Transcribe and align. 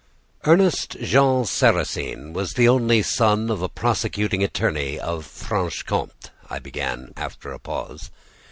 "Ernest 0.45 0.97
Jean 0.99 1.45
Sarrasine 1.45 2.33
was 2.33 2.53
the 2.53 2.67
only 2.67 3.03
son 3.03 3.51
of 3.51 3.61
a 3.61 3.69
prosecuting 3.69 4.43
attorney 4.43 4.99
of 4.99 5.27
Franche 5.27 5.83
Comte," 5.83 6.31
I 6.49 6.57
began 6.57 7.13
after 7.17 7.51
a 7.53 7.59
pause. 7.59 8.09